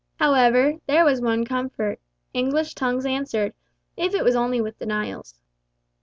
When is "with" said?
4.59-4.79